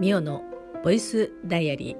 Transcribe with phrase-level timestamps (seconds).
[0.00, 0.42] ミオの
[0.82, 1.94] ボイスダイアリ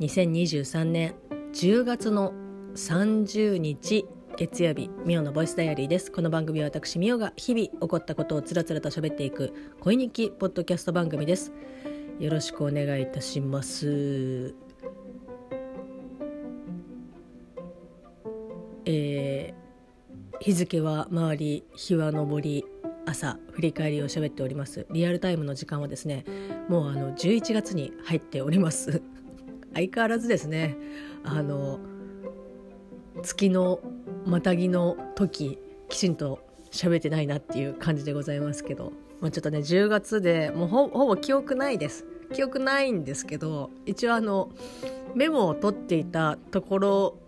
[0.00, 1.14] 2023年
[1.52, 2.32] 10月の
[2.74, 4.06] 30日
[4.38, 6.10] 月曜日ミオのボイスダイアリーです。
[6.10, 11.52] この番組は私ミオが日々起こったことをつらつらと喋っていく恋日記ポッドキャスト番組です。
[12.18, 14.54] よろしくお願いいたします。
[18.86, 22.64] えー、日付は回り日は昇り
[23.06, 24.86] 朝振り返りを喋っております。
[24.90, 26.24] リアルタイムの時間はですね
[26.68, 29.00] もうあの11月に入っております。
[29.72, 30.76] 相変わらずですね。
[31.24, 31.78] あの
[33.22, 33.80] 月の
[34.26, 42.04] またぎの時きちんと喋ってないなっていう感じでございますけど、まあ、ちょっとね10月でもうほぼ記憶ないです。
[42.32, 44.50] 記憶ないんですけど一応あの
[45.14, 47.18] メモを取っていたところ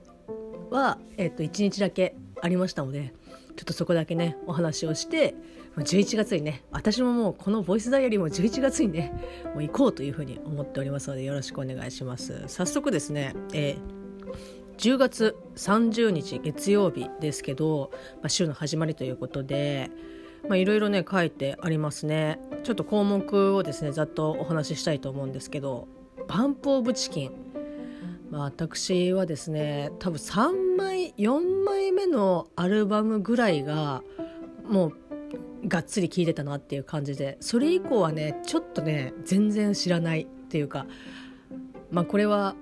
[0.70, 3.14] は、えっと、1日だけありましたので
[3.56, 5.34] ちょっとそこだけねお話をして
[5.80, 9.12] 11月にね私ももうこのボイスダイアリーも11月にね
[9.54, 12.44] もう行こうというふうに思っておりますのでよろしくお願いします。
[12.48, 19.90] 早速ですね、えー、10月30日月曜日ですけど、まあ、週の始まりということで
[20.50, 22.38] いろいろね書いてありますね。
[22.64, 25.88] ちょっと項目をですねざっとお話ししたいと思うんですけど
[26.28, 27.32] バンプ・オブ・チキン。
[28.30, 34.02] まあ、私はですね多分3枚4枚目のアルバムぐらいが
[34.68, 35.07] もう
[35.66, 40.86] がっつり聴いてたなっていう感じでそれ以降はねちょっとね全然知らないっていうか
[41.90, 42.54] まあこれは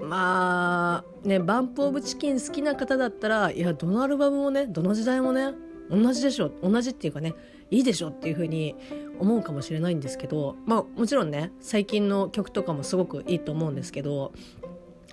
[0.00, 5.52] まあねバンプ・オブ・チキン好きな方だったらいやどのアルバムもねどの時代もね
[5.90, 7.34] 同じでしょ同じっていうかね
[7.70, 8.74] いいでしょっていう風に
[9.18, 14.32] 思うかもしれないんですけどまあもちろんね最近の曲とかもすごくいいと思うんですけど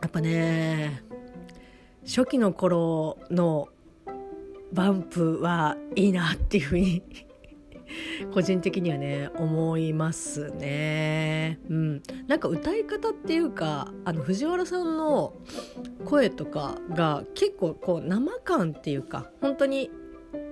[0.01, 1.03] やっぱね
[2.05, 3.69] 初期の頃の
[4.75, 7.01] バンプはいいなっていうふうに
[8.33, 11.59] 個人的にはね思いますね。
[11.69, 15.33] うん、なんか歌い方っていうかあの藤原さんの
[16.03, 19.89] 声とかが結構こう生感っていうか本当に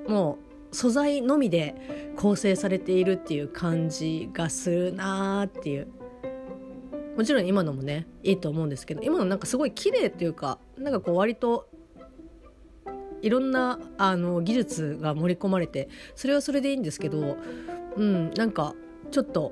[0.08, 0.38] も
[0.72, 5.88] う素材のみで構成されているっていう感じがするなーっていう
[7.18, 11.68] もちろん今のもねいいと思うんですけど今のなんかすごい綺麗っていうかなんかこう割と
[13.24, 17.38] いろんなあの技術が盛り込まれてそれはそれでいいんですけど、
[17.96, 18.76] うん、なんか
[19.10, 19.52] ちょっと、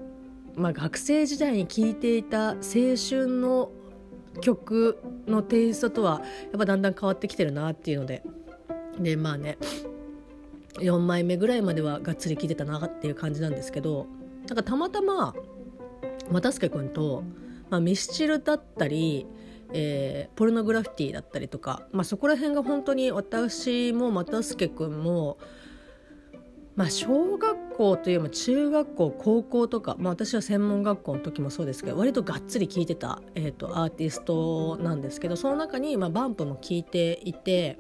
[0.56, 3.72] まあ、学生時代に聴いていた青春の
[4.42, 8.24] 曲のテイストとはやっぱだんだん変わってきてるなっていうので。
[9.00, 9.58] でまあね
[10.76, 14.08] 4枚目ぐらいまではがっつり聴いてたなっていう感じなんですけど
[14.48, 15.34] なんかたまたま
[16.30, 17.24] 又助君と、
[17.70, 19.26] まあ、ミスチルだったり
[19.74, 25.38] えー、ポルノグラフィティだったりとか、まあ、そこら辺が本当に私も又助君も、
[26.76, 37.78] まあ、小学校というよりも中学校高校とか、まあ、私は専門学校の時もそうですけど割とがっつり聴いてた、えーと、アーティストなんですけどその中に、まあ、バンプも聴いていて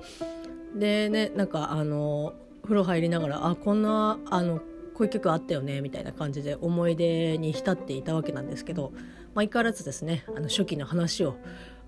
[0.75, 4.63] でねなんかあの風呂入りながらあこんなあのこ
[4.99, 9.03] ういう曲あったよねみたいな感じで思い出に浸っていたわけなんですけど、まあ、
[9.35, 11.37] 相変わらずですねあの初期の話を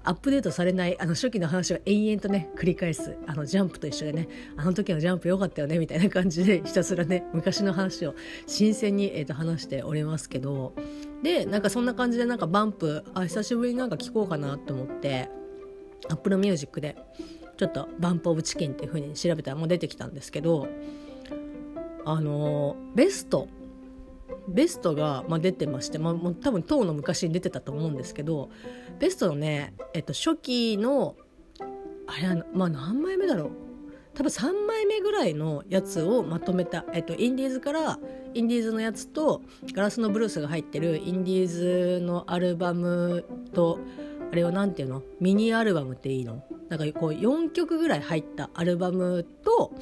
[0.05, 3.17] アップデートされないあの初期の話を延々とね繰り返す。
[3.25, 4.27] あのジャンプと一緒でね。
[4.57, 8.15] あの時のジャンプ良かったよねみたいな感じで ひたすらね昔の話を
[8.45, 10.73] 新鮮に、えー、と話しておりますけど。
[11.23, 15.29] でなんかそんな感じでなんかバンプあ久しぶりになんか聞こうかなと思って
[16.09, 16.97] Apple Music で
[17.55, 20.67] ちょっと BUMP OF CHICKEN っていう風に調べたらもう出てきたんですけど
[22.03, 23.47] あのベスト
[24.47, 28.49] ベストが、まあ、出てまして、まあ、もう多分とうの昔に出てたと思うんですけど
[28.99, 31.15] ベストのね、えっと、初期の
[32.07, 33.51] あれは、まあ、何枚目だろう？
[34.13, 37.99] 多分3枚目ぐらいのやつをまとめた、えっと、インディーズから
[38.35, 39.41] インディーズのやつと
[39.73, 43.79] ガラスのブルースが入ってるインディーズのアルバムと
[44.31, 45.01] あれは何ていうの？
[45.19, 46.43] ミニアルバムっていいの？
[46.69, 49.73] なんかこう4曲ぐらい入ったアルバムと、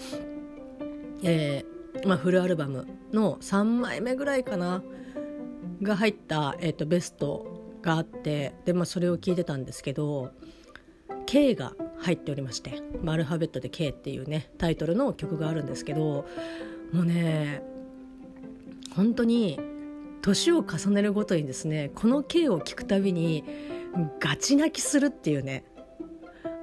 [1.23, 1.65] え
[2.05, 4.81] まあ、フルアルバムの3枚目ぐらいかな
[5.81, 10.31] が入った、えーと、ベストがあってで、まあ、それを聞いてたんですけど
[11.25, 16.25] K が入っておりまして「アルファベットで K」っていうねタイトルの曲があるんですけど
[16.91, 17.63] もうね
[18.95, 19.59] 本当に
[20.21, 23.43] 年を重ねるごとにですねこの K を聞くたびに
[24.19, 25.63] ガチ泣きするっていうね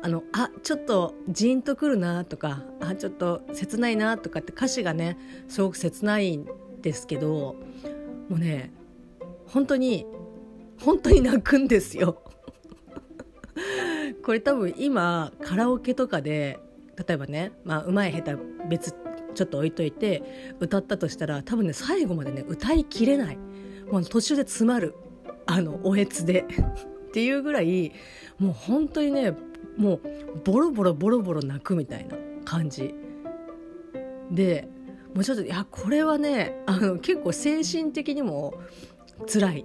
[0.00, 5.19] あのあちょっとジーンとくるなとかあちょっと切ないなとかって歌詞がね
[5.49, 6.47] すごく切ないん
[6.81, 7.56] ですけど
[8.29, 8.73] もうね
[9.47, 10.06] 本当に
[10.81, 12.23] 本当に泣くんですよ。
[14.23, 16.61] これ多分今カラオケとかで
[16.97, 18.37] 例えばね、まあ、うまい下手
[18.69, 18.95] 別
[19.35, 23.39] ちょっと置いといて歌ったとしたら多分ね最後までね歌いきれない。
[23.91, 24.95] もう途中で詰まる。
[25.47, 26.45] あのおえつで。
[27.09, 27.93] っていうぐらい
[28.39, 29.35] もう本当にね
[29.79, 30.01] もう
[30.45, 32.95] ボロボロボロボロ泣くみたいな感じ。
[34.31, 34.69] で
[35.15, 38.55] もうちょっといやこれはねあの結構精神的にも
[39.27, 39.65] 辛い。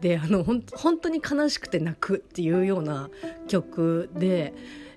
[0.00, 3.08] であのほん本当に悲しくて泣くっていうような
[3.46, 4.52] 曲で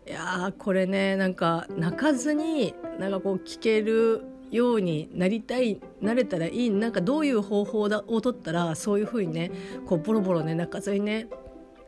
[0.07, 9.51] いやこれねなんか泣かずになんかこう聴けるようになりたいなれたらいいなんかどういう方法だを取ったらそういうふうにね
[9.85, 11.27] こうボロボロね泣かずにね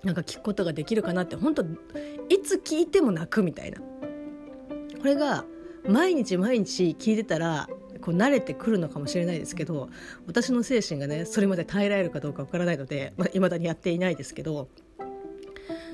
[0.03, 3.79] なんか聞くことができるかなって本当いつ聞いても泣くみたいな。
[3.79, 5.45] これが
[5.88, 7.69] 毎日毎日聞いてたら
[8.01, 9.89] こう慣れてくるのかもしれないですけど
[10.25, 14.69] 私の精神がねそれまで耐えられるかどうかわからないのでいまあ、未だにやっていないですけど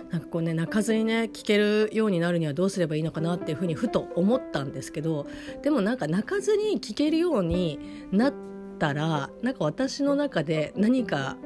[0.09, 5.27] なんかこうね泣かずにね聞けるようになるにはどうすればいいのかなっていうふうにふと思ったんですけど
[5.63, 7.79] でもなんか泣かずに聞けるように
[8.11, 8.33] なっ
[8.79, 11.37] たらなんか私の中で何か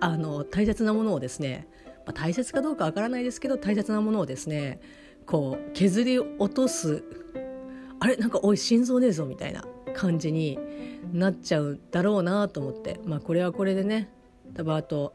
[0.00, 1.68] あの大切なものをですね、
[2.06, 4.80] まあ、大切かどうかわからないですけど大切なものをですね
[5.26, 7.02] こう削り落とす。
[8.00, 8.16] あれ？
[8.16, 9.64] なんかおい心臓ねえぞみたいな
[9.94, 10.58] 感じに
[11.12, 13.00] なっちゃうだろうなと思って。
[13.04, 14.08] まあこれはこれでね。
[14.54, 15.14] 多分あと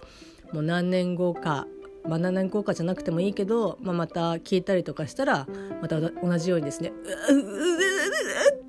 [0.52, 1.66] もう何年後か。
[2.04, 5.48] まあ、何年後かじゃなくてもいいけど、まあ、また聞いたりとかしたら
[5.84, 6.92] また同じようにですね
[7.30, 7.80] ううううう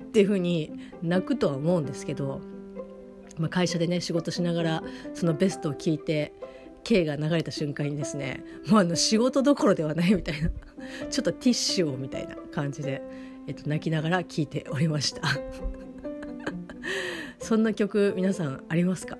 [0.03, 0.71] っていう風に
[1.01, 2.41] 泣くとは思うんですけど、
[3.39, 4.83] まあ、会社でね仕事しながら
[5.15, 6.31] そのベストを聞いて
[6.83, 10.49] K が流れた瞬間にですねもうあの仕事どころではないみたいな
[11.09, 13.01] ちょっとティッシュをみたいな感じで、
[13.47, 15.21] えっと、泣きながら聞いておりました。
[17.39, 19.17] そんな曲皆さんありますか？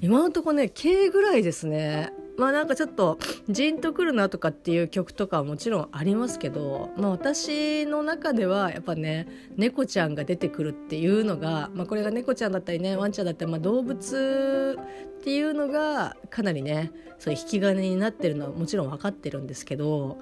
[0.00, 2.12] 今のとこね K ぐらいですね。
[2.38, 3.18] まあなんかちょっと
[3.48, 9.26] ジンとくるなとかっていう曲とかはもちろんありますけど、まあ、私の中ではやっぱね
[9.56, 14.78] 猫ちゃんが出てくるっていうのが、まあ、これが猫ちゃんだったりねワンちゃんだったり、まあ、動物
[15.20, 20.18] っていうのがかなりねそういう引き金になってるのはもちろん分かってるんですけど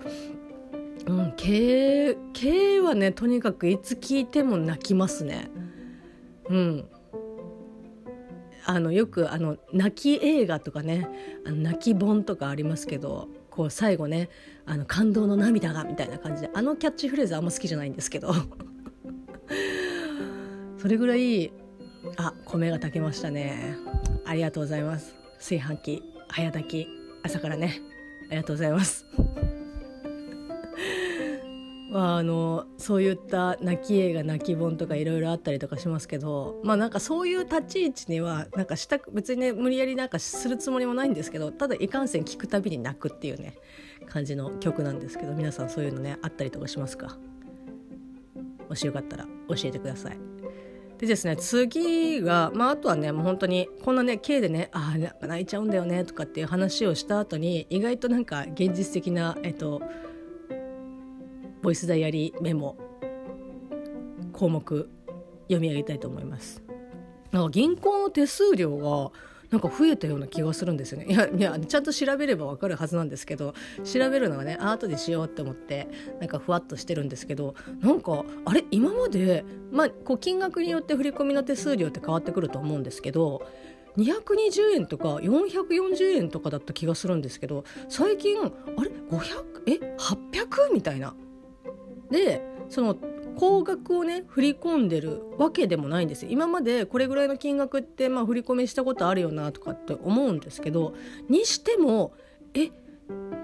[1.06, 5.50] うん、K, K はねとにかくいつ聞いても泣きますね。
[6.48, 6.88] うん
[8.68, 11.08] あのよくあの泣き映画とかね
[11.46, 14.28] あの泣き本とかありますけどこう最後ね
[14.66, 18.34] あの感動の涙がみたいな感じであのキャッチフレーズあんま好きじゃないんですけど。
[20.78, 21.52] それぐらい
[22.16, 23.76] あ米が炊けましたね。
[24.24, 25.16] ありがとうございます。
[25.38, 26.88] 炊飯器早炊き
[27.22, 27.80] 朝からね。
[28.28, 29.06] ありがとうございます。
[31.92, 43.54] あ、あのそういった泣き映画泣き本とかいろいろあったりとかしますけどまあなんかそういう立ち位置にはなんかした別にね無理やりなんかするつもりもないんですけどただいかんせん聞くたびに泣くっていうね
[44.08, 47.16] 感じの曲なんですけど皆さんそういうのねあったりとかしますか？
[48.68, 50.18] もしよかったら教えてください。
[50.98, 59.82] でですね次が、まあ、あとはねもう本当にこんなね K でねああ泣いちゃうんだよねとかっていう話をした後に意外となんか現実的なえっと
[61.62, 62.76] ボイスダイアリーメモ
[64.32, 64.90] 項目
[65.44, 66.62] 読み上げたいと思います。
[67.32, 69.10] なんか銀行の手数料が
[69.50, 73.54] なんか増えたような気がするんですよねいやいやちゃんと調べればわかるはずなんですけど
[73.84, 75.88] 調べるのはねアートでしようって思って
[76.20, 83.46] なんかふわっとしてるんですけどなんかあれ今までまあこう金額によって振り込みの手数料って変わってくると思うんですけど
[83.96, 89.30] 220円とか440円とかだった気がするんですけど最近あれ500
[89.66, 91.14] え800みたいな
[92.10, 92.96] でその
[93.36, 96.30] 高額をね振り込んでるわけでもないんですよ。
[96.30, 100.94] 今までこれぐらいの金額ってまあ振り込みしたことあるよなとかって思うんですけど
[101.28, 102.12] にしても
[102.54, 102.70] え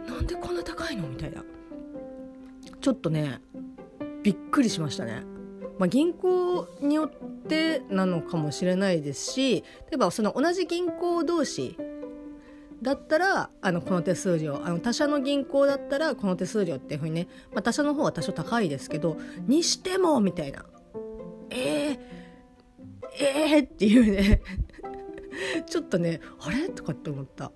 [0.09, 1.09] なんでこんな高いの？
[1.09, 1.45] みたいな。
[2.81, 3.40] ちょっとね
[4.23, 5.23] びっくりしましたね。
[5.78, 7.11] まあ、銀行によっ
[7.49, 11.76] てなのかもしれないですし例えばその同じ銀行同士
[12.83, 20.65] だったらあのこの手数料あの他社の銀行だったらこの手数料っていうふうにね、まあ、他社の方は多少高いですけどにしてもみたいな。
[21.51, 21.99] えー、
[23.21, 24.43] えー、っていうね。
[25.67, 26.69] ちょっとねあれ？
[26.69, 27.53] とかって思った。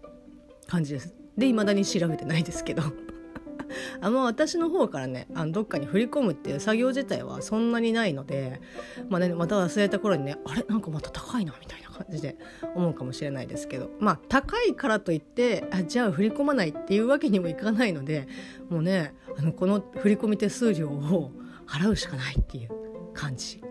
[0.66, 1.14] 感じです。
[1.36, 2.82] で未だに調べてないですけど。
[4.00, 8.60] あんま私の方からねあのどっかに振り込むっていう作業自体はそんなにないので、
[9.08, 10.64] まあね、また忘れた頃にねあれ？
[10.68, 11.85] なんかまた高いなみたいな。
[11.96, 12.36] 感じで
[12.74, 13.90] 思うかもしれないですけど。
[13.98, 18.28] まあ高いからといってあじゃあ振り込まないっていうわけにもいかないので
[18.68, 21.32] もうねあのこの振込手数料を
[21.66, 22.70] 払うしかないっていう
[23.14, 23.62] 感じ。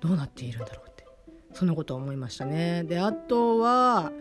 [0.00, 1.04] どうなっているんだろうって。
[1.52, 2.84] そんなこと思いましたね。
[2.84, 4.12] であとは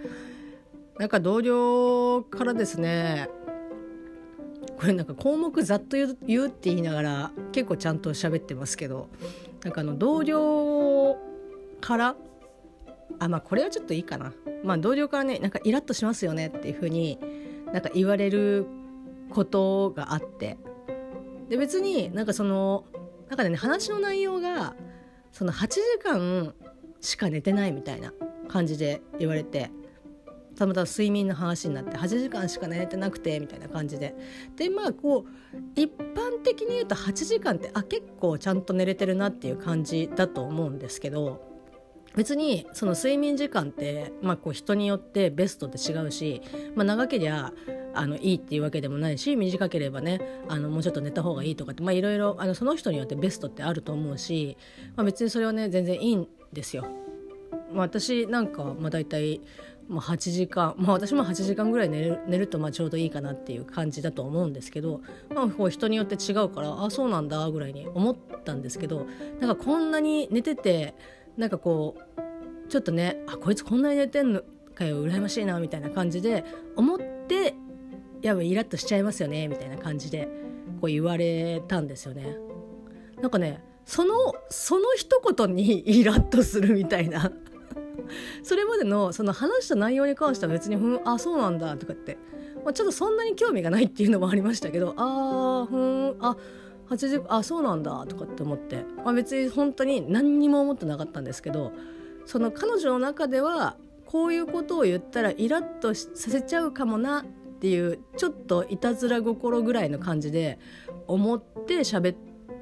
[0.98, 3.30] なんか同僚からですね
[4.78, 9.10] これなんか項目ざっと言うって言いながら結構ちゃんと喋ってますけど
[9.64, 11.18] なんかあの同僚
[11.82, 12.16] から
[13.20, 14.34] あまあこれはちょっといいかな。
[14.64, 17.20] まあ同僚からねなんかイラッとしますよねっていうふうに
[17.74, 18.66] なんか言われる
[19.30, 20.58] ことがあって。
[21.50, 22.84] で別になんかその
[23.30, 24.76] なんかね話の内容が
[25.32, 26.54] その8時間
[27.02, 28.14] しか寝てないみたいな
[28.48, 29.72] 感じで言われて
[30.58, 34.16] たまたま睡眠の話になって8時間しか寝てなくてみたいな感じで。
[34.56, 41.47] でまあこう一般的に言うと8時間ってあ結構ちゃんと寝れてるなっていう感じだと思うんですけど
[42.18, 46.42] 別にその睡眠時間って、まあ、こう人によってベストって違うし、
[46.76, 47.54] まあ、長けりゃ
[47.94, 50.20] あのいいっていうわけでもないし短ければね
[50.50, 54.58] あのもうちょっと寝た方がいいとかっていろいろその人によってベストってあると思うし、
[54.96, 56.88] まあ、別にそれはね全然いいんですよ。
[57.72, 59.42] まあ、私なんかまあ大体
[59.90, 65.02] まあ、8時間、まあ、私も8時間ぐらい寝る寝るとまあちょうどいいかなっていう感じだと思うんですけど、
[65.34, 69.08] まあ、こう人によって違うからあそうなんだぐらいに思ったんですけど
[69.40, 70.94] なんかこんなに寝てて
[71.38, 74.42] なんかこうちょっとねあこいつこんなに寝てんの
[74.76, 76.44] かよ羨ましいなみたいな感じで
[76.76, 77.56] 思って
[78.22, 80.28] やばいイラッとしちゃいますよねみたいな感じで
[80.82, 82.38] こう言われたんですよね。
[83.22, 84.14] なんかねその
[84.50, 87.32] その一言にイラッとするみたいな
[88.44, 92.18] それまでのその話した内容に関しては別に「ふんあそうなんだ」とかって、
[92.64, 96.36] まあ、ちょっとそんなに興味がないっていうのもありましたけど「あーふんあ
[96.90, 101.72] 8時あそうなんだ」とかって思って、まあ、別に本当に何にも思ってなかったんですけど
[102.26, 107.26] その彼女の中ではこういうことを言ったらイラッとさせちゃうかもなっ
[107.60, 110.60] ていうちょっといたずら心ぐらいの感じで
[111.08, 112.18] 思って喋っ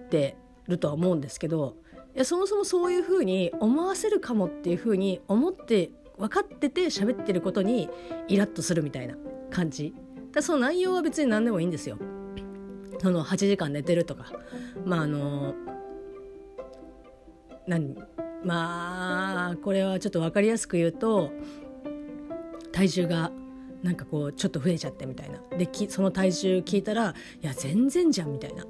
[0.09, 1.75] てるとは思うんですけど
[2.15, 7.89] いやそもそもそういうふうに思わせるかもっていうふうに思って分かってて喋ってることに
[8.27, 9.15] イラッとするみたいな
[9.51, 9.93] 感じ。
[10.31, 11.97] だその内容は別に何でもいいんですよ。
[13.01, 14.31] その8時間寝てるとか。
[14.85, 15.55] まああの
[17.67, 17.95] 何？
[18.43, 21.31] まあこれはちょっと分かりやすく言うと
[22.71, 23.31] 体重が
[23.81, 25.39] なんかこうちょっと増えちゃってみたいな。
[25.57, 28.65] でその体重聞いたらいや全然じゃんみたいな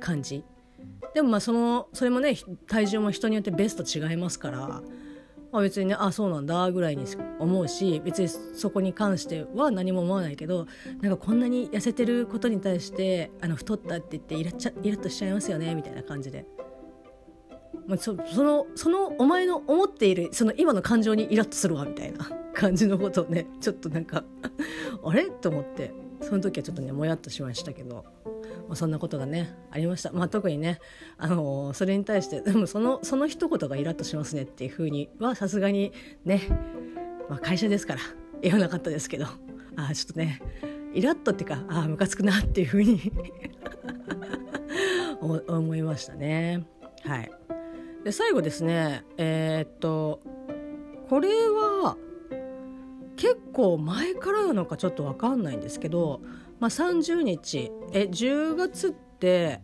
[0.00, 0.44] 感じ。
[1.14, 4.82] でもまあそのそれもね体重も人によってベスト違いますから、
[5.54, 7.04] まあ、別にねあそうなんだぐらいに
[7.38, 10.66] 思うし別にそこに関しては何も思わないけど
[11.00, 16.44] なんかこんなに痩せてることに対してあの太ったって言ってイラッちゃイラッとしちゃいますよねみたいな感じで。
[17.86, 24.24] まあ、そそのそのお前の思っているその今の感情にイラッとするわみたいな感じのことをねちょっとなんか
[25.04, 25.30] あれ？
[25.30, 28.04] と思ってその時はちょっとねもやっとしましたけど
[28.68, 30.78] まあ、そんなことがねありました、まあ、特にね、
[31.18, 35.92] あのー、それに対してでもそのその一言がイラッとしますねっていうふうにはさすがに
[36.24, 36.42] ね、
[37.28, 38.00] まあ、会社ですから
[38.42, 39.26] 言わなかったですけど
[39.76, 40.40] あちょっとね
[40.92, 43.12] イラッとっていうかあムカつくなっていうふうに
[45.20, 46.66] 思いましたね。
[47.02, 47.30] はい、
[48.04, 50.20] で最後ですねえー、っと
[51.08, 51.96] これは
[53.16, 56.20] 結構前からなのかちょっと分かんないんですけど
[56.60, 57.70] まあ、30日。
[57.92, 59.60] え10月って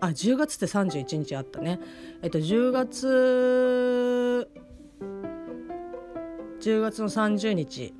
[0.00, 1.80] あ10月って31日あったね。
[2.22, 4.48] えっと10月
[6.60, 7.94] 10月の30日、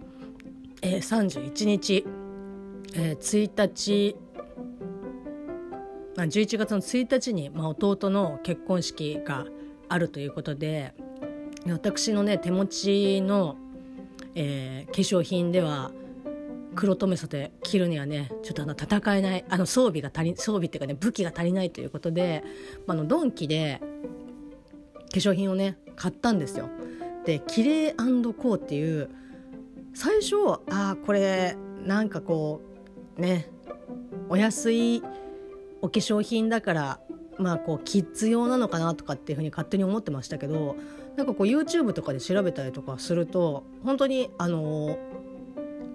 [0.82, 2.04] えー、31日、
[2.94, 4.16] えー、1日
[6.16, 9.46] 11月の1日に、まあ、弟の結婚式が
[9.88, 10.94] あるということで
[11.68, 13.56] 私のね手持ちの、
[14.34, 15.92] えー、化粧品では
[16.76, 22.44] 黒留め袖着るにはねちょっとあの戦えないあの装備が足り装備っていうかね武器が足りないということで、
[22.86, 23.80] まあ、のドンキで
[25.10, 26.68] 化粧品をね買ったんですよ。
[27.24, 29.10] でキレイコーっていう
[29.94, 30.36] 最初
[30.70, 32.60] ああこれなんかこ
[33.16, 33.50] うね
[34.28, 35.02] お安い
[35.80, 37.00] お化粧品だから
[37.38, 40.76] まあこうキッズ用なのかなとかっていうふうに勝手に思ってましたけど
[41.16, 44.98] なんかこう YouTube とかで調べたりとかすると本当にあの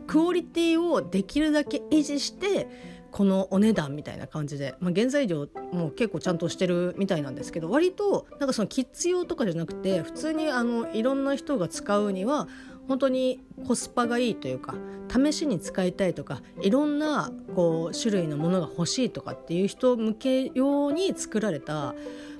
[0.07, 2.67] クオリティをできるだけ維持して
[3.11, 12.47] このお値段みたいな感じで、まあ、原材料も結構ちゃんとしてるみたいなんですけど割となんかそのキッズ用とかじゃなくて普通にあのいろんな人が使うには
[12.87, 14.75] 本当にコスパがいいというか
[15.09, 21.93] 試しに使いたいとかいろんなこう種類のものが欲しいとかっていう人向け用に作られた、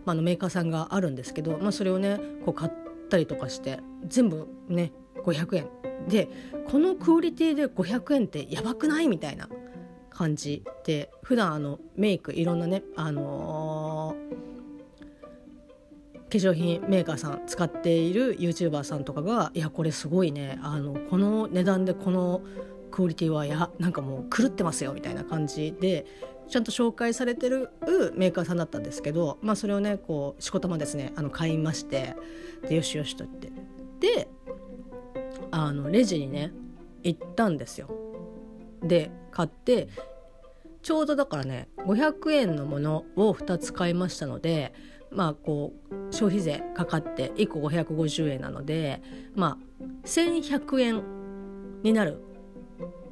[0.05, 2.71] まあ、のメーカーさんがあるんですけど、まあ、それをねこう買っ
[3.09, 5.67] たりとかして全部ね500円。
[6.07, 6.29] で
[6.67, 9.07] このクオリティで500円ってやばくない？
[9.07, 9.47] みたいな
[10.09, 20.59] 感じで普段あのメイクいろんなねあのー、化粧品メーカーさん使っている YouTuber さんとかがいやこれすごいね。
[20.63, 22.41] あのこの値段でこの
[22.89, 24.93] クオリティはやなんかもう狂ってますよ。
[24.93, 26.05] みたいな感じで
[26.49, 27.69] ちゃんと紹介されてる
[28.15, 32.15] メーカーさんだったんですけど、まあ、それをねこうしこたまですねあの買いまして
[32.67, 33.51] でよしよしと言って。
[34.01, 34.27] で
[35.51, 36.51] あのレジにね
[37.03, 37.89] 行ったんですよ。
[38.81, 39.89] で買って
[40.81, 44.73] ちょうどだからね500円のものを2つ買いましたので
[45.11, 49.01] まあこう消費税かかって1個550円なので
[49.35, 51.03] まあ1100円
[51.83, 52.19] になる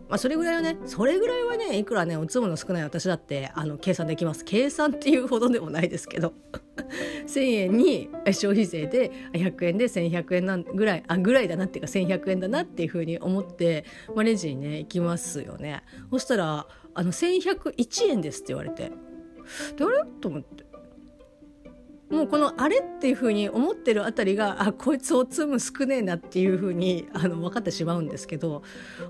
[0.09, 4.43] まあ、それぐらいはねそれぐらいはねいくらねおつむの少ない私だってあの計算できます。
[4.43, 6.33] 計算っていうほどでもないですけど。
[7.27, 13.85] 1,000円に消費税で100円で1,100円なんぐらいあぐらいだなっていうか1,100円だなっていうふうに思って、
[14.15, 15.83] まあ、レジにね行きますよね。
[16.09, 18.91] そしたらあの1,101円ですって言われて。
[19.77, 20.03] であれ？
[20.21, 20.68] と思って。
[22.09, 28.63] もうこのあれっていうふうに思ってるあたりがあこいつおつむ少ねえなっていうふうにあの分かってしまうんですけど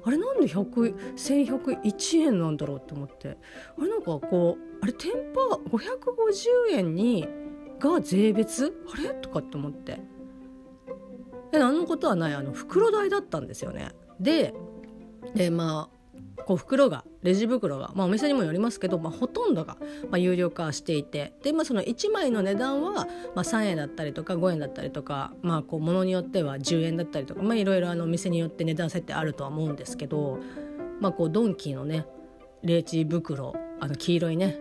[0.04, 3.38] あれなんで1101円なんだろうって思って。
[3.78, 7.28] あれなんかこうあれ天パ550円に
[7.80, 8.74] が税別？
[8.94, 9.10] あれ？
[9.14, 10.02] とかって思って。
[11.52, 13.90] で何のことはないあの袋代だったんですよね。
[14.20, 14.54] で
[15.36, 15.99] でまあ
[16.46, 19.78] こう袋がレジ袋が、まあ、お店にもよりますけど、まあ、ほとんどが、
[20.10, 23.06] まあ、有料化していてで、まあ、その1枚の値段は、ま
[23.36, 30.40] あ、3円だったりとか5円だったりとか、まあ、こう物によっては10円だったりとか、まあ、いろいろあのお店によって値段設定あるとは思うんですけど、
[31.00, 32.06] まあ、こうドンキーのね
[32.64, 34.58] レジ袋あの黄色いね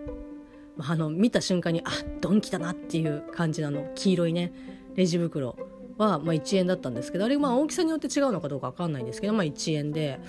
[0.81, 4.53] あの見た瞬間にあドンキだなっていう感じなの黄色いね
[4.95, 5.57] レジ袋
[5.97, 10.21] は、まあ、1円だったんですけどあれまあ大きさによって違うのかどうか分かんないんですけど、まあ、1円で。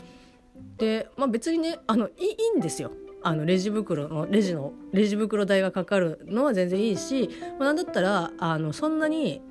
[0.79, 2.12] で、まあ、別にねあのい
[2.55, 9.41] いんですよあのレジ袋のレジのレジ袋代がかかるのは全然いいし、まあ、なんだったらあのそんなに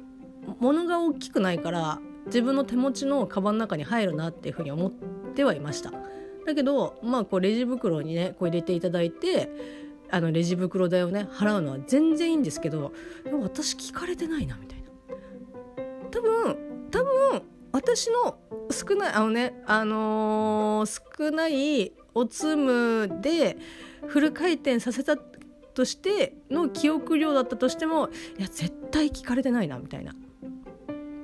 [0.58, 4.90] 物が大きくないから自分の手持ちのカバンの中に入るなっていうふうに思っ
[5.34, 5.92] てはいました。
[6.46, 9.50] だけどまあこうレジ袋にねこう入れていただいて
[10.10, 12.92] あのレジ袋代をね払うのは全然いいんですけど
[13.42, 14.88] 私聞かれてないなみたいな。
[16.10, 16.56] 多分
[16.90, 17.42] 多分
[17.78, 18.40] 私の
[18.72, 23.56] 少ないあのねあのー、少ないおつむで
[24.08, 30.12] フル回転させたとしての記憶量だったとしてもいや絶対聞かれてないなみたいな。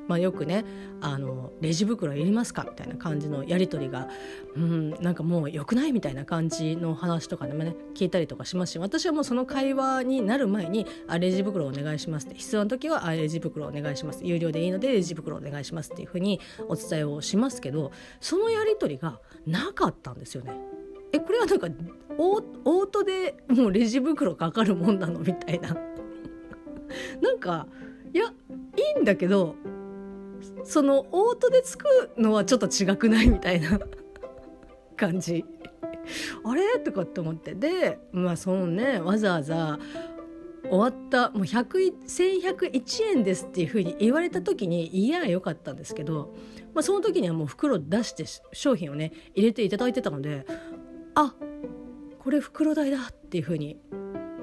[0.07, 0.65] まあ、よくね
[1.01, 4.09] あのレジ袋いりますかみたいな感じのやり取りが、
[4.57, 20.53] うん、なんかもう良くないみたいな感じの話とかでもね聞いたりとかしますし私はもうその会話になる前に「あレジ袋お願いします」って必要な時は「あレジ袋お願いします」有料でいいのでレジ袋お願いしますっていうふうにお伝えをしますけどそのやり取りがなかったんですよね。
[21.13, 21.69] えこれはなんか
[22.19, 25.21] オートでもうレジ袋かかるもんなの？
[25.21, 25.77] みたいな。
[27.21, 27.67] なんか
[28.13, 29.55] いやいいんだけど
[30.65, 31.85] そのオートでつく
[32.17, 33.79] のはちょっと違くないみたいな。
[34.97, 35.45] 感じ。
[36.45, 36.79] あれ？
[36.79, 37.55] とかって思って。
[37.55, 39.01] でまあそのね。
[39.01, 39.79] わざわざ
[40.69, 41.31] 終わった。
[41.31, 46.35] もう1101円ですっていうふうに言われた時にいやよかったんですけど、
[46.75, 50.47] まあ、その時にはもう袋出して商品をね入れていただいてたので
[51.15, 51.35] あ
[52.19, 53.79] これ袋代だっていうふうに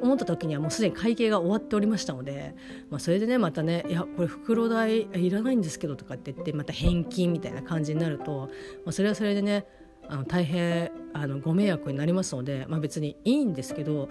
[0.01, 2.55] 思った時にはもうすでに会計が終わっておりましたので、
[2.89, 8.49] まあ、それでねまたね「いやこれ袋代いらないんですけど」とかって言ってまた返金みたいな感じになると、
[8.85, 9.65] まあ、それはそれでね
[10.07, 14.09] あの大変あのご迷惑になりますので、まあ、別にいいんですけど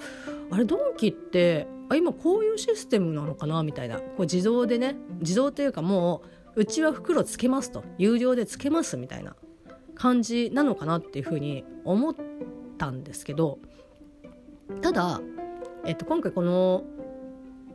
[0.51, 6.23] あれドンキってあ今こういうシステムなのかなみたいなこう自動でね自動というかも
[6.57, 9.37] ううちは袋つけますと有料でつけますみたいな
[9.95, 12.15] 感じなのかなっていうふうに思っ
[12.79, 13.59] たんですけど
[14.81, 15.21] ただ
[15.85, 16.85] えっと、今回この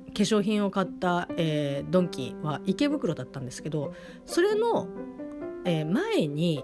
[0.07, 3.93] 化粧品を買った、えー、ドンキは池袋だったんですけど
[4.25, 4.87] それの、
[5.65, 6.63] えー、前に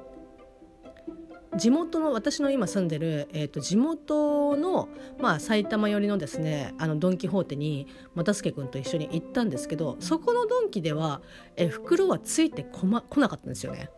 [1.57, 4.87] 地元の私の今住んでる、えーと、地元の、
[5.19, 11.21] まあ、埼玉寄りのですねあのドン・キホーテに又助君と一緒に行ったんですけどそこのドンキでは、
[11.57, 13.89] えー、袋はついてこ、ま、来なかったんですよね。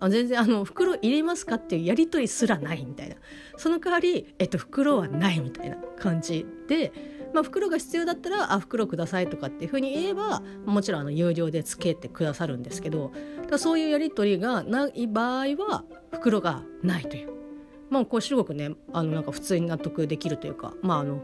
[0.00, 3.16] あ全然あの袋入れますかっていうやり取りすらないみたいな。
[3.56, 6.92] その代わり、えっと、袋はないみたいな感じで、
[7.34, 13.12] まあ、袋が必要だったら「あ袋ください」とかっていうふうに言えばもちろんあの有料でつけてくださるんですけど
[13.50, 17.30] だそういうやり取りがない場合は袋がないという。
[17.90, 21.20] まあ、こうすごくねあのなんか普通に納得できるというか、まあ、あの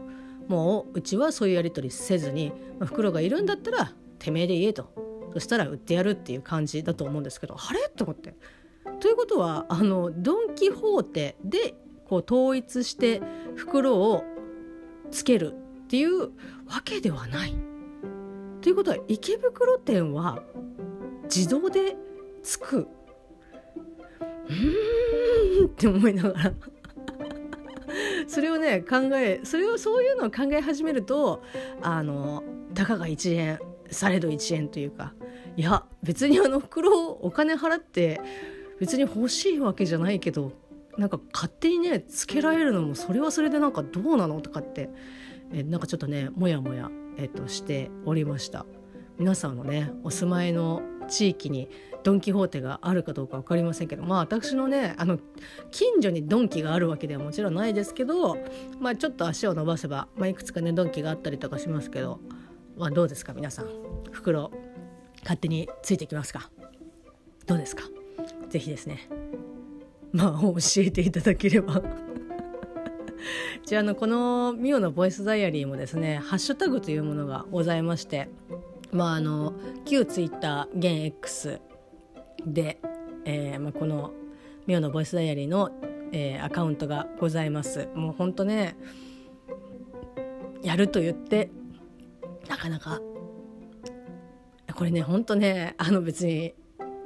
[0.47, 5.07] もううちはそういうやり取りせずに、まあ、袋がいるんだったらてめえで言えと。
[5.33, 7.89] そしたら売ってやるっていう感じだと思うんですけどあれ？
[7.95, 8.33] と思って。
[8.99, 13.21] ということはあのドン・キホーテでこう統一して
[13.55, 14.23] 袋を
[15.11, 16.29] つけるっていうわ
[16.83, 17.55] けではない。
[18.61, 20.43] ということは池袋店は
[21.23, 21.95] 自動で
[22.43, 22.79] つく。
[22.79, 26.53] うーんって思いながら。
[28.27, 31.41] それをね考えそれをそういうのを考え始めると
[31.81, 35.13] あのたかが1円されど1円というか。
[35.55, 38.21] いや別にあの袋をお金払って
[38.79, 40.51] 別に欲しいわけじゃないけど
[40.97, 44.89] なんか勝手にねつけられるのもそれはそれでなんかどうなのとかって
[45.51, 48.65] えなんかちょっとねモヤモヤ、えっと、しておりました。
[49.17, 51.69] 皆さんのねお住まいの地域に
[52.03, 55.17] ドン・キホーテがあるかどうか分かりませんけどまあ私のねあの
[55.71, 58.37] 近所にドンキがあるわけではもちろんないですけど、
[58.79, 62.19] まあ、ちょっと足を伸ばせば、まあ、いくつかねドンキがあったりとかしますけど、
[62.77, 63.67] まあ、どうですか皆さん？
[64.11, 64.51] 袋
[65.21, 66.51] 勝手についてきますか？
[67.47, 67.83] どうですか？
[68.49, 69.07] 是非ですね。
[70.11, 71.81] まあ教えていただければ。
[73.65, 78.29] じゃあのこのミオのボイスダイアリーもですねハッシュタグというものがございまして
[78.91, 79.53] まああの
[79.85, 81.59] 旧ツイッター現 X
[82.45, 82.79] で、
[83.25, 84.13] えーまあ、この
[84.67, 85.71] ミオのボイスダイアリーの、
[86.13, 87.89] えー、アカウントがございます。
[87.95, 88.77] もうほんとね
[90.63, 91.49] やると言って
[92.47, 93.01] なかなか
[94.75, 96.53] これねほんとねあの別に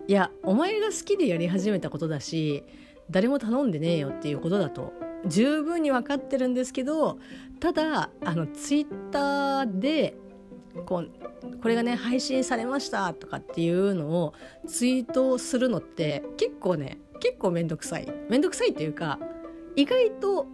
[0.08, 2.64] いやお前が好きでやり始めたことだし
[3.10, 4.94] 誰も頼んでねえよっていうことだと
[5.26, 7.20] 十分に分かってるんですけど
[7.60, 10.16] ただあのツイッターで
[10.86, 11.12] こう
[11.62, 14.34] これがね配信されましたとかっていうのを
[14.68, 18.08] ツイートするのって結構ね結構めんどくさい。
[18.30, 19.20] めんどくさいっていうか
[19.76, 20.48] 意外と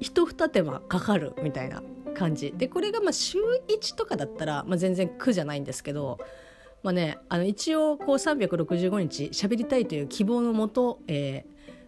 [0.00, 1.82] 一二手間かかるみたいな
[2.14, 2.54] 感じ。
[2.56, 6.18] でこれがまあ週1とかだったら、まあ、全然苦じゃないんですけど
[6.82, 11.44] まあねあの一応こう365日喋りたいという希望のもと、え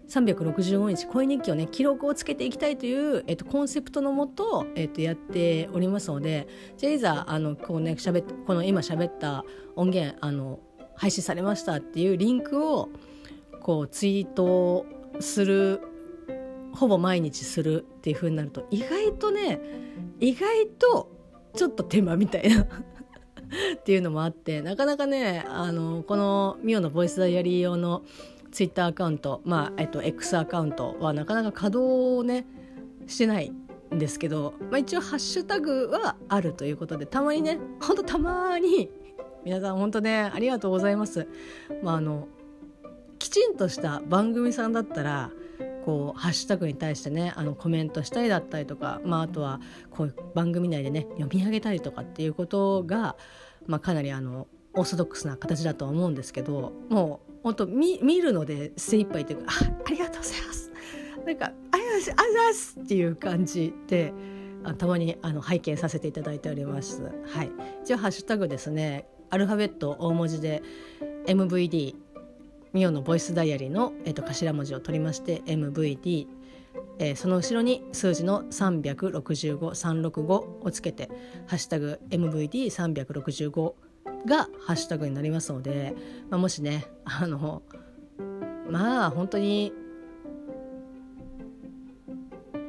[0.08, 9.44] ー、365日恋日記をね記録をつけていきたいという、えっと、コンセプトのもと、えっと、やっておりますのでじゃあいざあのこう、ね、しゃべこの今喋った
[9.76, 10.60] 音源あの
[10.96, 12.88] 配信されましたっていうリンクを
[13.60, 14.86] こうツイート
[15.20, 15.80] する
[16.74, 19.60] ほぼ毎日するっていう風になると意外とね
[20.20, 21.10] 意外と
[21.54, 22.66] ちょっと手間みたいな
[23.76, 28.02] っていうのもあってなかなかねあのこのミオのボイスダイアリー用の
[28.50, 32.46] ツイッターアカウント、まあえっと、X アカウントはなかなか稼働をね
[33.06, 33.52] してない
[33.94, 38.90] んですけど、まあ、一応ハッシュタグはあるということでたまにねほんとたまに
[39.44, 41.26] 皆さん本当ねありがとうございます。
[41.82, 42.28] まあ、あの
[43.18, 45.30] きちんとした番組さんだったら
[45.88, 53.16] こうハッシュタグに対してねあのコメントしたりだったりとか、まあ、あとはこういう番組内でね読み上げたりとかっていうことが、
[53.66, 60.70] まあ、かなりあのオーソドックスな形だとは思うんですけどもう本当見見るので精一杯というかあありがとうございます
[61.24, 62.14] なんかありがとうござい
[62.48, 64.12] ますっていう感じで
[64.76, 67.00] たまにあの拝見させていただいております。
[67.00, 67.50] はい、
[67.84, 70.62] 一応ハッシュタグですねアルファベット大文字で
[71.26, 71.94] MVD
[72.72, 76.26] ミオのボイスダイアリーの、えー、と頭文字を取りまして MVD
[77.00, 81.08] えー、その後ろに数字の365365をつけて
[81.46, 83.72] 「ハッシュタグ #MVD365」
[84.26, 85.94] がハッシュタグになりますので、
[86.28, 87.62] まあ、もしねあの
[88.68, 89.72] まあ本当に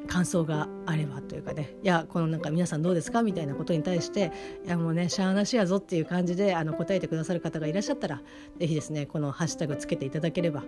[0.09, 1.75] 感想があればというかね。
[1.83, 4.31] いやこのなんか皆さんどうですかみたいなことに対して
[4.65, 8.21] いやもうねしゃあなしやぞっていう感じであの答えてくださる方がいらっしゃったら
[8.57, 10.63] 是非ですねこのハッシュタグつけていただければ、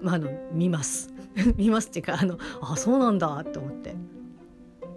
[0.00, 1.12] まあ、あの見ます。
[1.56, 3.94] 見ますっていうかあのあそうなんだと思って。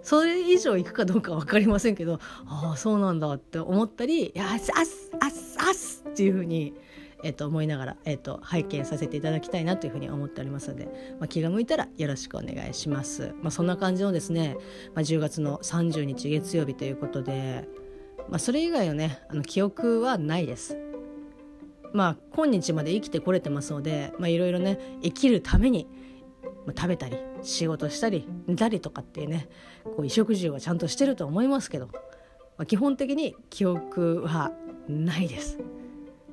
[0.02, 6.74] それ以上行くかどうか分かりませんけどああそうなんだって思ったり「あっあっすあっすあっす」っていうふうに、
[7.24, 10.84] えっと、思いながら、えっと、拝見させていただきたいなというふうに思っておりますので、
[11.18, 13.34] まあ、気が向いたらよろしくお願いします。
[13.40, 14.56] まあ、そんな感じのですね、
[14.94, 17.66] まあ、10月の30日月曜日ということで、
[18.28, 20.78] まあ、それ以外のねあの記憶はないです。
[21.94, 25.86] まあ今日まで生きてこれてますのでいろいろね生きるために
[26.76, 29.48] 食べたり仕事したり寝たりとかっていうね
[29.84, 31.92] こう衣食住はちゃんとしてると思いますけど、ま
[32.58, 34.50] あ、基本的に記憶は
[34.88, 35.58] ないです。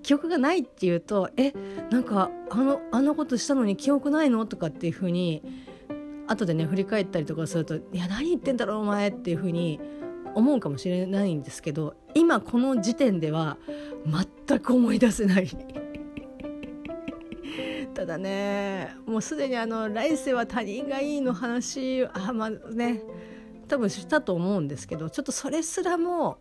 [0.04, 1.54] 記憶がないっていうとえ
[1.90, 4.46] なんかあのあんなことしたのに記憶ないの？
[4.46, 5.44] とかっていうふうに
[6.28, 9.80] 後でね振り返ったりとかすると「いや何言ってんだろうお前」っていうふうに
[10.34, 13.58] 思うかもしれないんですけど今この時点では
[14.48, 15.50] 全く思い出せない。
[17.94, 23.04] ただねもうすでにあの来世は他人がいいの話あまあね
[23.68, 26.40] 多分したと思うんですけどちょっとそれすらも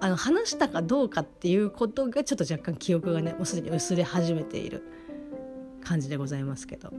[0.00, 4.84] あの話したかどうかっていうことがちょっと若干記憶がねもうすでに薄れ始めている
[5.82, 6.92] 感じでございますけど。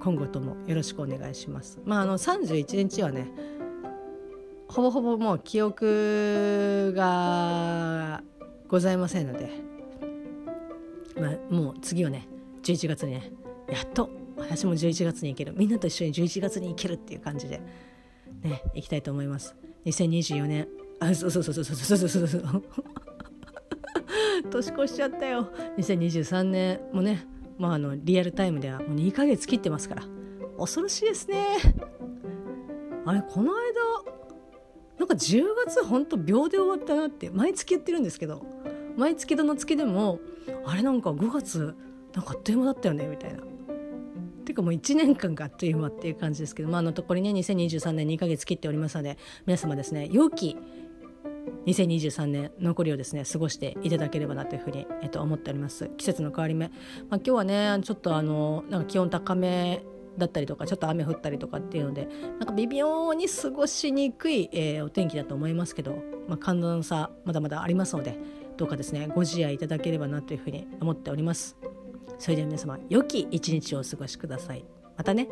[0.00, 1.78] 今後ともよろしくお願いします。
[1.84, 3.28] まああの31日はね
[4.68, 8.22] ほぼほぼもう記憶が
[8.68, 9.50] ございませんので
[11.18, 12.28] まあ、もう次はね
[12.62, 13.32] 11月にね
[13.68, 15.52] やっと私も11月に行ける。
[15.56, 17.60] みんなと一緒に11月に行けるっていう感じで
[18.42, 19.56] ね行きたいと思います。
[19.84, 20.68] 2024年
[21.00, 22.64] あそうそうそうそうそうそうそうそう
[24.50, 25.50] 年越しちゃったよ。
[25.76, 27.26] 2023年もね
[27.58, 30.02] まああのリアルタイムではもう2ヶ月切ってますから。
[30.58, 31.44] 恐ろしいですね。
[33.04, 33.58] あれこの間
[34.98, 38.42] なんか10月ほんと秒で終わったなって毎月言ってるんですけど。
[38.98, 40.18] 毎月どの月でも
[40.64, 41.76] あれなんか5月
[42.14, 43.38] なんかあっという間だったよねみたいな。
[44.44, 50.56] ていうかもう1年間があっという間っていう感じですけど、まあ、あのところにね2023年2ヶ月切っておりますので皆様ですね良き
[51.66, 55.88] 2023年残りをですね過ごしていただければなというふうに、えっと、思っております。
[55.96, 56.74] 季節の変わり目、まあ、
[57.16, 59.82] 今日はねちょっとあのなんか気温高め
[60.16, 62.08] だったりとかちょっと雨降ったりとかっていうので
[62.38, 68.18] なんか微妙に過ごしにくい、えー、お天気だと思いますけど、まあ、寒暖差まだまだありますので
[68.56, 71.56] どうかですねご自愛いただければなというふうに思っております。
[72.18, 74.64] それでは皆様良き一日をお過ごしください。
[74.96, 75.28] またね。